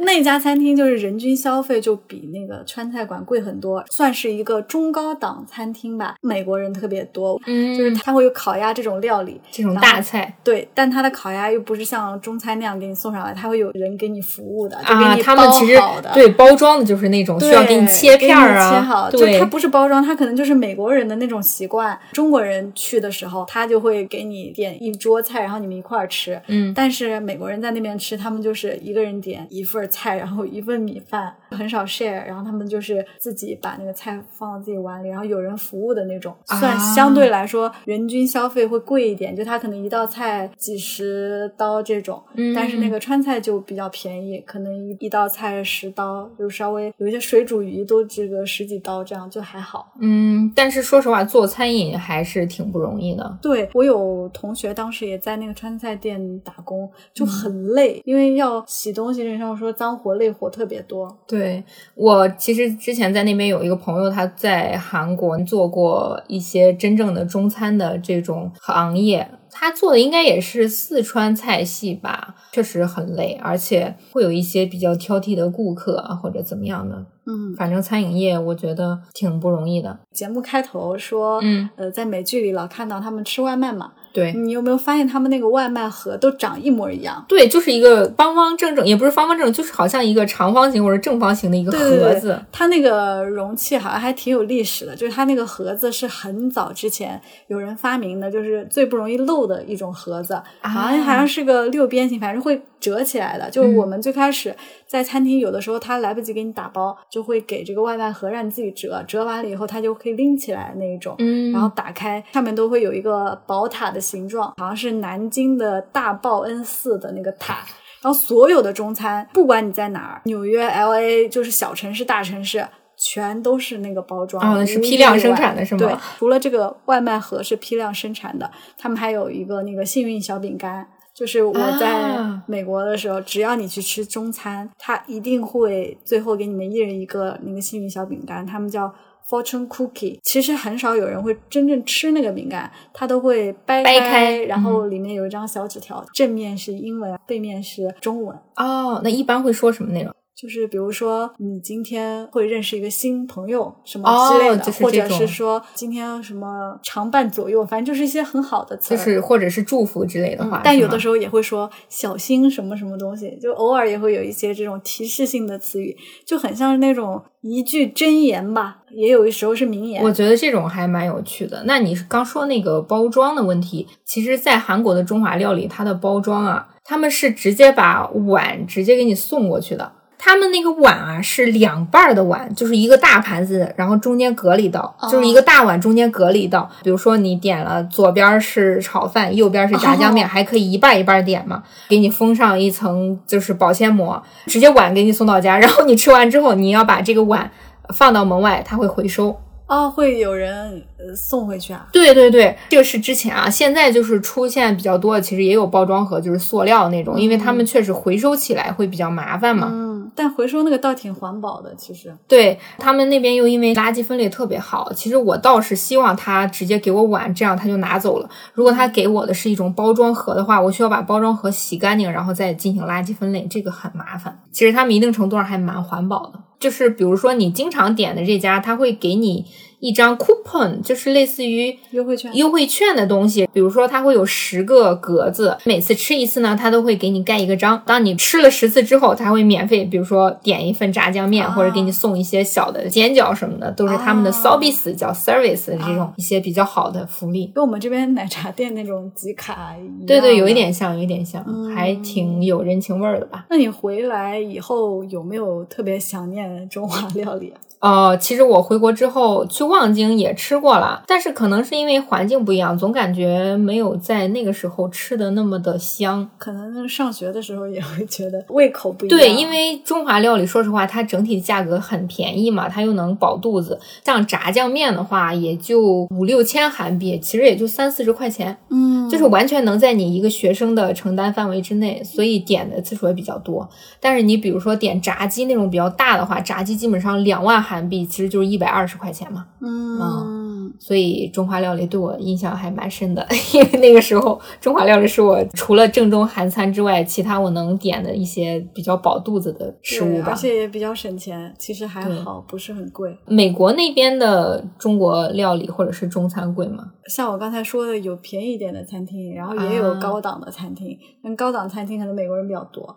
[0.00, 6.16] 那家餐厅就是人均消费就比那个川菜馆贵很多，算是一个中高档餐厅吧。
[6.20, 10.36] 美国人特别多，嗯，就是他会有烤鸭这种料理，这种大菜。
[10.42, 16.10] 对，但他的烤鸭又不是像中餐那样给你送上来，他会有人给你服务的，就给你包好的。
[16.12, 19.10] 对，包装的就是那种需要给你切片儿啊，切好。
[19.10, 21.98] 对，就他不是包装，他可能就是美国人的那种习惯。
[22.12, 26.40] 中国人去的时候，他就会给你点一桌菜，然后你们一块儿吃。
[26.48, 29.84] 嗯，但是美国人在那边吃，他们就是一个人点一份。
[29.90, 42.22] 菜，然后一份米饭，很少 share，然后他们就是自己把那个菜放到自己碗里，然后有人服务的那种，算相对来说人均消费会贵一点，就他可能一道菜几十刀这种，
[42.56, 49.92] 但是那个川菜就比较便宜，可能一一道菜十刀，就稍微有一些水煮鱼都这个十几刀，这样就还好。
[50.00, 53.38] 嗯，但是说实话，做餐饮还是挺不容易的。
[53.42, 59.74] 对我有同学当时也在那个川菜店打工，就很累，因为要洗东西，人家说。
[59.74, 61.18] 脏活累活特别多。
[61.26, 61.64] 对
[61.96, 77.04] 我其实之前在那边有一个朋友，他在韩国做过一些真正的中餐的这种行业，他做的应该也是四川菜系吧，确实很累，而且会有一些比较挑剔的顾客或者怎么样的。
[77.26, 79.98] 嗯，反正餐饮业我觉得挺不容易的。
[80.12, 83.92] 节目开头说，嗯，呃，在美剧里老看到他们吃外卖嘛。
[84.14, 87.22] 对你有没有发现他们那个外卖盒都长一模一样？
[87.28, 92.40] 对，就是一个方方正正，也不是方方正正，就是好像一个长方形或者正方形的一个盒子。
[92.52, 103.50] 它那个容器好像还挺有历史的，就是它那个盒子是很早之前有人发明的，就是最不容易漏的一种盒子，好像好像是个六边形，反正会折起来的。
[103.50, 104.54] 就是我们最开始
[104.86, 114.00] 在餐厅有的时候他来不及给你打包，就会给这个外卖盒让你自己折，折完了以后它就可以拎起来那一种，嗯，然后打开上面都会有一个宝塔的。
[114.04, 117.64] 形状好像是南京的大报恩寺的那个塔，
[118.02, 122.68] 然后所有的中餐，不管你在哪儿，纽约、L A，就是小城市、大城市，
[122.98, 124.44] 全都是那个包装。
[124.44, 125.78] 哦，那是批量生产的是吗？
[125.78, 138.92] 对，除了这个外卖盒是批量生产的，他们还有一个那个幸运小饼干，就是我在美国的时候，只要你去吃中餐，他一定会最后给你们一人一个那个幸运小饼干，他们叫。
[139.26, 148.38] Fortune cookie，其实很少有人会真正吃那个饼干，它都会掰开，然后里面有一张小纸条，正面是英文，背面是中文。
[148.56, 150.14] 哦，那一般会说什么内容？
[150.36, 160.60] 就是比如说，你今天会认识一个新朋友什么之类的，或者是说今天什么常伴左右，反正就是一些很好的词，就是或者是祝福之类的话。
[160.64, 170.02] 但有的时候也会说小心什么什么东西，就偶尔也会有一些这种提示性的词语，就很像是那种一句真言吧，也有的时候是名言。
[170.02, 171.62] 我觉得这种还蛮有趣的。
[171.64, 179.92] 那你刚说那个包装的问题，其实，在韩国的中华料理，它的包装啊，他们是直接把碗直接给你送过去的。
[180.18, 186.70] 他们那个碗啊是两半儿的碗，就是一个大盘子，然后中间隔了一道，哦就是一个大碗中间隔了一道。
[186.82, 195.56] 比如说你点了左边是炒饭，右边是炸酱面，哦 还可以一半儿一半儿点嘛，给你封上一层就是保鲜膜，直接碗给你送到家。
[195.60, 197.50] 然后你吃完之后，你要把这个碗
[197.94, 199.38] 放到门外，它会回收。
[199.66, 201.86] 哦，会有人呃送回去啊？
[201.90, 209.70] 对对对，这个是之前啊，现在就是出现比较多的，其实也有包装盒，就是塑料那种，因为他们确实回收起来会比较麻烦嘛。
[209.72, 212.14] 嗯，但回收那个倒挺环保的，其实。
[212.28, 218.28] 对他们那边又因为垃圾分类特别好，其实我倒是希望他直接给我碗，这样他就拿走了。
[218.52, 224.38] 如果他给我的是一种包装盒的话，我需要把包装盒洗干净，然后再进行垃圾分类，这个很麻烦。
[224.52, 229.44] 其实他们一定程度上还蛮环保的，就是比如说你经常点的这家，他会给你
[229.78, 237.80] 一张 coupon，就是类似于优惠券优惠券的东西，比如说它会有十个格子，每次吃一次呢，它都会给你盖一个章。
[237.84, 247.52] 当你吃了十次之后，它会免费，比如说点一份炸酱面，啊或者给你送一些小的煎饺什么的，都是他们的啊 service、叫 service 的这种一些比较好的福利。
[247.54, 250.06] 跟我们这边奶茶店那种集卡一样。
[250.06, 250.54] 对对，有一。
[250.54, 253.44] 点像，有一点像，嗯还挺有人情味儿的吧。
[253.50, 257.58] 那你回来以后有没有特别想念中华料理啊？
[257.80, 266.28] 呃，其实我回国之后去望京也吃过了，但是可能是因为环境不一样，总感觉没有在那个时候吃的那么的香。
[266.38, 269.18] 可能上学的时候也会觉得胃口不一样。
[269.18, 273.78] 对，因为中华料理，说实话，它整体价格很便宜嘛，它又能饱肚子。
[274.04, 283.68] 像炸酱面的话，也就五六千韩币，其实也就三四十块钱，嗯，就是完全能在你一个学生的承担范围之内，所以点的次数也比较多。
[284.00, 289.46] 但是你比如说点炸鸡那种比较大的话，炸鸡基本上两万韩币，其实就是一百二十块钱嘛。
[289.60, 300.34] 嗯，所以中华料理对我印象还蛮深的，因为那个时候中华料理是我除了正宗韩餐之外，其他我能点的一些比较饱肚子的食物吧而。
[300.34, 303.16] 且也比较省钱，其实还好，不是很贵。
[303.26, 306.92] 美国那边的中国料理或者是中餐贵吗？
[307.08, 310.96] 像我刚才说的，有便宜一点的餐厅，然后也有啊高档的餐厅。
[311.22, 312.96] 但高档餐厅可能美国人比较多，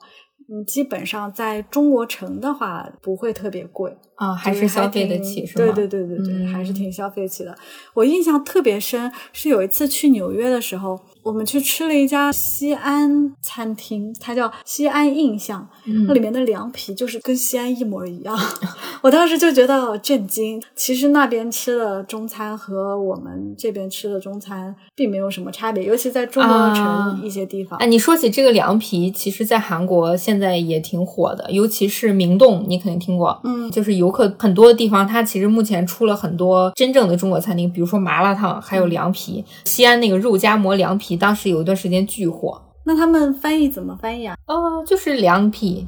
[0.50, 5.74] 嗯，基本上在中国城的话不会特别贵，啊，还是消费得起是吗？
[5.74, 7.56] 对对对对对，嗯还是挺消费得起的。
[7.94, 15.68] 我印象特别深，是有一次去纽约的时候，我们去吃了一家西安餐厅，它叫西安印象，
[16.08, 18.38] 那嗯里面的凉皮就是跟西安一模一样。
[19.04, 20.62] 我当时就觉得震惊。
[20.76, 27.78] 其实那边吃的中餐和我们这边吃的中餐并没有什么差别，尤其在中国啊城一些地方。
[27.80, 33.40] 哎，你说起这个凉皮，其实，在韩国现在也挺火的，尤其是明洞，你肯定听过。
[33.44, 39.44] 嗯，就是游客很多的地方，它其实目前出了很多真正的中国餐厅，比如说麻辣烫，还有凉皮。
[39.66, 42.62] 西安那个肉夹馍凉皮，当时有一段时间巨火。
[42.86, 44.38] 那他们翻译怎么翻译啊？
[44.46, 45.86] 哦，就是凉皮，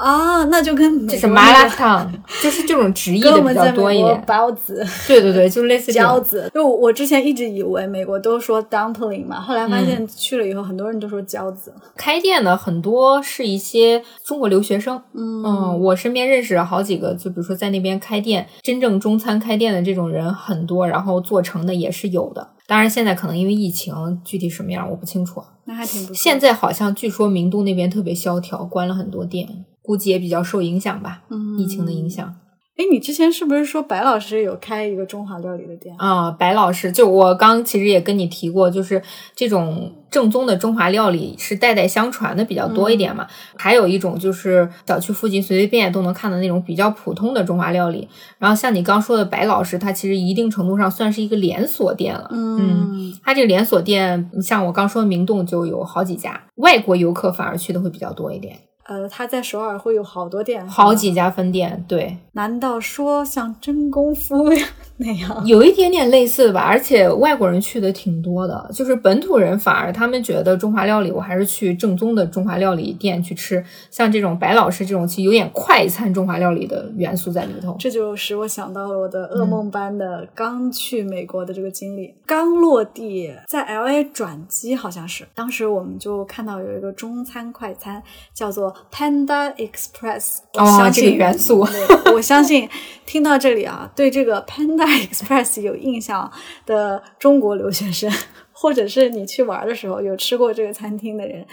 [0.00, 2.10] 啊，那就跟美就是麻辣烫，
[2.42, 4.24] 就是这种直译的比较多一点。
[4.26, 4.82] 包子。
[5.06, 5.92] 对对对，就类似。
[6.00, 11.74] 饺子，就我之前一直以为美国都说 dumpling 嘛，后来发嗯现去了以后，很多人都说饺子。
[11.96, 22.48] 开店的很多是一些中国留学生，嗯，我身边认识了好几个，就比如说在那边开店，真正中餐开店的这种人很多，然后做成的也是有的。
[22.66, 23.92] 当然，现在可能因为疫情，
[24.24, 25.42] 具体什么样我不清楚。
[25.64, 26.14] 那还挺不错。
[26.14, 32.34] 现在好像据说明都那边特别萧条，关了很多店，估计也比较受影响吧，嗯疫情的影响。
[32.76, 35.94] 哎，你之前是不是说白老师有开一个中华料理的店？
[35.98, 39.02] 啊、白老师，就我刚其实也跟你提过，就是
[39.36, 43.26] 这种正宗的中华料理是代代相传的比较多一点嘛。
[43.58, 48.08] 还有一种就是小区附近随随便便都能看到那种比较普通的中华料理。
[48.38, 52.30] 然后像你刚说的白老师，他其实一定程度上算是一个连锁店了。
[52.32, 58.56] 嗯，他这个连锁店，像我刚说的明洞就有好几家，外国游客反而去的会比较多一点，
[58.90, 61.10] 呃，他在首尔会有好多店，好几。
[61.10, 62.16] 家分店，对。
[62.32, 64.48] 难道说像真功夫
[64.96, 65.44] 那样？
[65.44, 77.76] 有一点点类似的吧，而且外国人去的挺多的，就是本土人反而他们觉得中华料理，我还是去正宗的中华料理店去吃，像这种白老师这种，其实有点快餐中华料理的元素在里头。
[77.78, 82.14] 这就使我想到了我的噩梦般的刚去美国的这个经历。
[82.24, 88.00] 刚落地，在 L A 转机，好像是当时我们就看到有一个中餐快餐，
[88.32, 90.38] 叫做 Panda Express。
[90.54, 91.66] 我哦相信这个元素
[92.14, 92.68] 我相信
[93.06, 96.30] 听到这里啊，对这个 Panda Express 有印象
[96.66, 98.10] 的中国留学生，
[98.52, 101.46] 或者是你去玩的时候有吃过这个餐厅的人，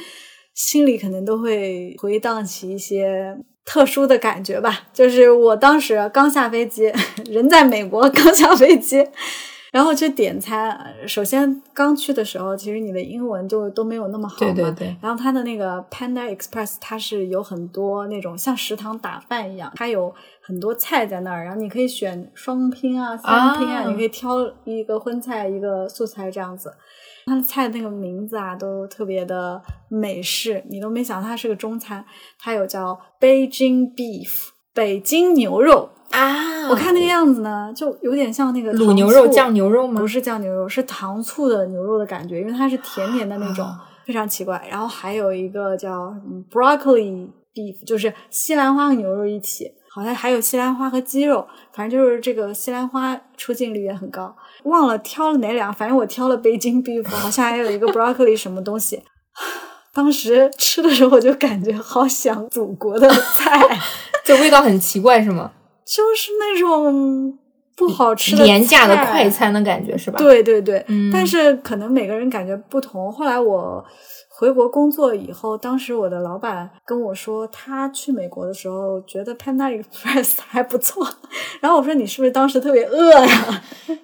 [0.53, 4.87] 心里可能都会回荡起一些特殊的感觉吧。
[4.93, 6.91] 就是我当时刚下飞机，
[7.25, 9.05] 人在美国刚下飞机，
[9.71, 14.53] 然后去点餐，呃首先刚去的时候，其实你的英文就都没有那么好嘛。
[14.53, 26.73] 对对对然后它的那个 Panda Express，它是有很多那种像食堂打饭一样，它有很多菜在那儿，然后你可以选双拼啊、三拼啊，啊你可以挑一个荤菜、一个素菜这样子。
[27.25, 32.05] 它的菜那个名字啊，都特别的美式，你都没想到它是个中餐。
[32.39, 35.89] 它有叫 Beijing Beef，北京牛肉。
[36.11, 40.07] 啊我看那个样子呢，就有点像那个卤牛肉、酱牛肉吗不？
[40.07, 44.61] 是酱牛肉，是糖醋的牛肉的感觉，因为它是甜甜的那种，啊非常奇怪。
[44.69, 54.35] 然后还有一个叫嗯 broccoli beef，就是西兰花和牛肉一起，好像还有西兰花和鸡肉，反正就是这个西兰花出镜率也很高。
[54.63, 59.01] 忘了挑了哪两，反正我挑了北京 beef，好像还有一个 broccoli 什么东西。
[59.93, 63.59] 当时吃的时候，我就感觉好想祖国的菜，
[64.23, 65.51] 就味道很奇怪是吗？
[65.95, 67.37] 就是那种
[67.75, 73.11] 不好吃的廉价的快餐的感觉是吧？，对对对，嗯但是可能每个人感觉不同。
[73.11, 73.83] 后来我
[74.29, 81.07] 回国工作以后，当时我的老板跟我说，他去美国的时候觉得 Panda Express 还不错。
[81.61, 83.63] 然后我说你是不是当时特别饿呀？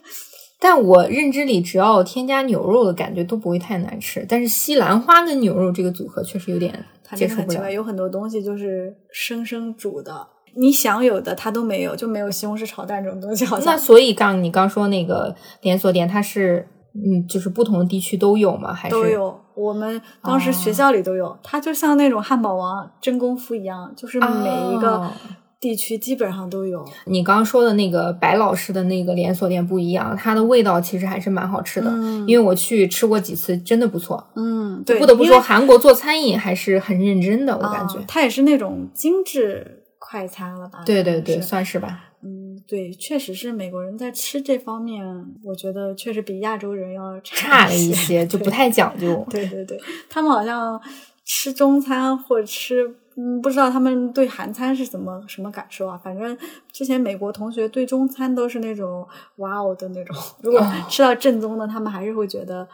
[0.59, 6.73] 但我认知里只要添加牛肉的感觉都不会太难吃，但是西兰花跟牛肉这个组合确实有点
[7.03, 7.71] 它接受不了真的很奇怪，。
[7.73, 10.25] 有很多东西就是生生煮的，
[10.55, 13.77] 你想有的它都没有，就没有西红柿炒蛋这种东西，好那像。
[13.77, 18.71] 所以刚你刚说那个连锁店，它是嗯，就是不同的地区都有吗？
[18.73, 25.11] 还是都有，我们当时学校里都有，它就像那种汉堡王真功夫一样，就是每一个哦
[25.59, 26.85] 地区基本上都有。
[27.05, 34.21] 你刚刚说的那个白老师的那个连锁店不一样，它的味道其实还是蛮好吃的，嗯因为我去吃过几次，真的不错。
[34.35, 37.97] 嗯，对，不得不说，韩国做餐饮还是很认真的，我感觉。
[37.97, 40.83] 啊它也是那种精致快餐了吧？
[40.85, 42.09] 对对对，算是吧。
[42.21, 45.01] 嗯，对，确实是美国人在吃这方面，
[45.43, 49.25] 我觉得确实比亚洲人要差了一一些， 就不太讲究。
[49.29, 49.79] 对对对，
[50.09, 50.79] 他们好像
[51.23, 55.97] 吃中餐或者吃，嗯，不知道他们对韩餐是怎么什么感受啊？
[56.03, 56.37] 反正
[56.71, 62.67] 之前美国同学对中餐都是那种哇哦的那种，如果哦吃到正宗的，他们还是会觉得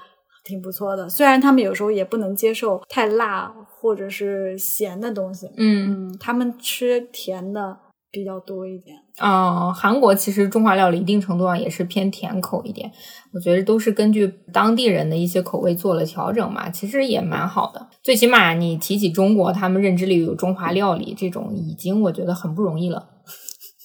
[0.43, 1.07] 挺不错的。
[1.09, 7.77] 虽然他们有时候也不能接受太辣或者是咸的东西，嗯，嗯，他们吃甜的
[8.11, 8.95] 比较多一点。
[9.19, 12.89] 哦，韩国其实中华料理一定程度上也是偏甜口一点，
[13.33, 17.87] 我觉得都是根据当地人的一些口味做了调整嘛，其实也蛮好的。
[18.01, 23.09] 最起码你提起中国，他们认知里有中华料理这种，已经我觉得很不容易了。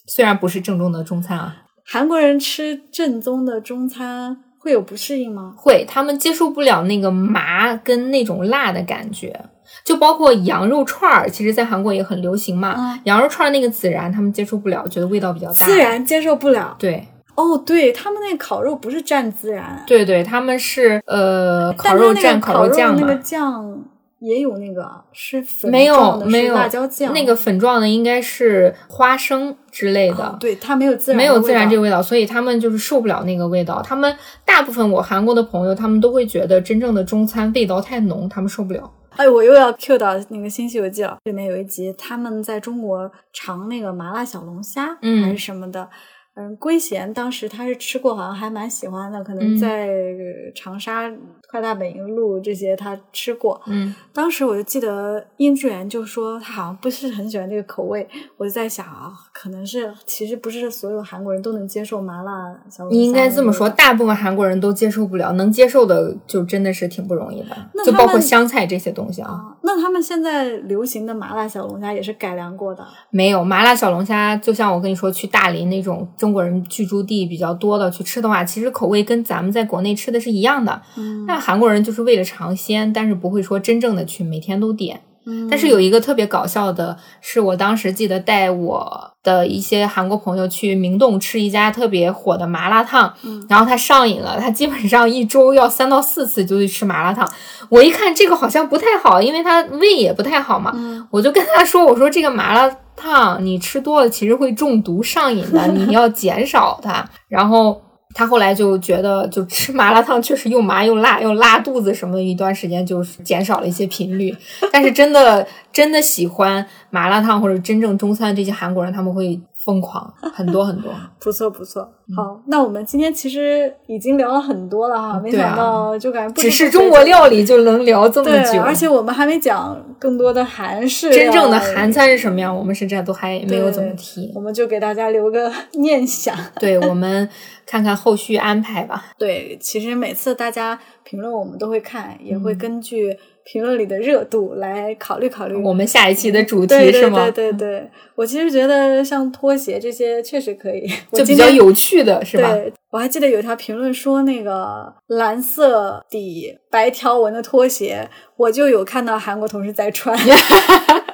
[0.06, 5.52] 虽然不是正宗的中餐啊，韩国人吃正宗的中餐会有不适应吗？
[5.56, 9.38] 会他们接受不了那个麻跟那种辣的感觉，
[9.84, 12.74] 就包括羊肉串儿，其实在韩国也很流行嘛。
[12.78, 15.66] 嗯羊肉串儿那个孜然他们接受不了，觉得味道比较大。
[15.66, 16.74] 孜然接受不了。
[16.78, 23.00] 对哦，对他们那个烤肉不是蘸孜然，对对，他们是呃烤肉蘸烤肉酱嘛。
[23.02, 23.84] 那个酱
[24.24, 31.82] 也有那个是粉没有没有辣椒酱，那个粉状的应该是花生之类的，哦对它没有自然，没有自然这个个。
[31.82, 33.82] 味道，所以他们就是受不了那个味道。
[33.82, 38.90] 他们大部分我韩国的朋友，他们都会觉得真正的中餐味道太浓，他们受不了。
[39.16, 45.88] 哎，我又要 Q 到那个《新西游记》了，里面有一集他们在中国尝那个麻辣小龙虾，嗯还是什么的。
[46.36, 51.08] 嗯，圭贤当时他是吃过，好像还蛮喜欢的，可嗯能在呃长沙、
[51.54, 53.60] 快大本营路这些他吃过。
[53.66, 58.04] 嗯，当时我就记得殷志源就说他好像不是很喜欢这个口味，
[58.36, 62.98] 我就在想啊，可能是其实不是所有韩国人都能接受麻辣小龙虾。
[62.98, 69.30] 你应该这么说，，大部分韩国人都接受不了，能接受的就真的是挺不容易的，就包括香菜这些东西啊。
[69.30, 72.84] 啊，那他们现在流行的麻辣小龙虾也是改良过的。
[73.10, 80.82] 没有麻辣小龙虾，就像我跟你说，去大林那种中国人居住地比较多的去吃的话，其实口味跟咱们在国内吃的是一样的。
[80.96, 85.00] 嗯那韩国人就是为了尝鲜，但是不会说真正的去每天都点。
[85.26, 97.26] 嗯但是有一个特别搞笑的，是我当时记得带我的一些韩国朋友去明洞吃一家特别火的麻辣烫，嗯然后他上瘾了，他基本上一周要三到四次就去吃麻辣烫。
[97.70, 107.02] 我一看这个好像不太好，因为他胃也不太好嘛，嗯我就跟他说：“我说这个麻辣烫你吃多了其实会中毒上瘾的，你要减少它。
[107.28, 107.80] ”然后
[108.14, 114.34] 他后来就觉得，就吃麻辣烫确实又麻又辣，又拉肚子什么的，一段时间就是减少了一些频率。
[114.72, 120.92] 但是真的真的喜欢麻辣烫或者真正中餐这些韩国人，他们会疯狂 很多很多。
[121.18, 121.82] 不错不错，
[122.14, 131.10] 好，那我们今天其实已经聊了很多了哈，没想到就感觉不只是中国料理就能聊这么，久，而且我们还没讲更多的韩式。
[131.10, 132.54] 真正的韩餐是什么样？
[132.54, 134.30] 我们甚至都还没有怎么提。
[134.34, 136.36] 我们就给大家留个念想。
[136.60, 137.26] 对，我们
[137.66, 139.06] 看看后续安排吧。
[139.18, 143.16] 对，其实每次大家评论我们都会看，也会根据。
[143.46, 147.30] 评论里的热度来考虑考虑，我们下一期的主题是吗？
[147.30, 152.50] 对对对，我其实觉得像拖鞋这些确实可以，就比较有趣的是吧？
[152.54, 160.18] 对，我还记得有条评论说那个蓝色底白条纹的拖鞋，我就有看到韩国同事在穿。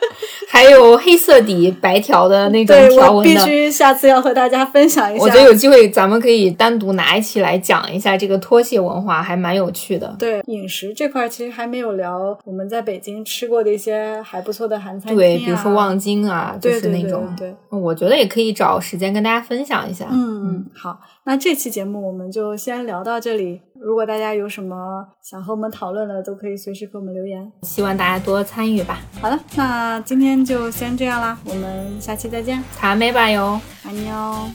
[0.61, 5.25] 还有黑色底白条的那种条纹的，必须下次要和大家分享一下。
[5.25, 10.15] 我觉得有机会咱们可以单独拿一期来讲一下这个拖鞋文化，还蛮有趣的。
[10.19, 17.27] 对饮食这块，其实还没有聊我们在北京吃过的一些还不错的韩餐厅，对，比如说望京啊，就是那种。
[17.39, 20.09] 对，我觉得也可以找时间跟大家分享一下。
[20.11, 23.63] 嗯嗯，好，那这期节目我们就先聊到这里。
[23.80, 27.52] 如果大家有什么想和我们讨论的，都可以随时给我们留言。
[27.64, 29.00] 希望大家多参与吧。
[29.22, 32.64] 好的，那今天就先这样啦，我们下期再见。
[32.78, 34.50] 卡美吧哟，爱你哦。